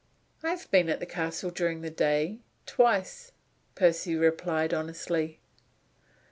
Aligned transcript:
"I 0.41 0.49
have 0.49 0.71
been 0.71 0.89
at 0.89 0.99
the 0.99 1.05
castle 1.05 1.51
during 1.51 1.81
the 1.81 1.91
day, 1.91 2.39
twice," 2.65 3.33
Percy 3.75 4.15
replied, 4.15 4.73
honestly. 4.73 5.41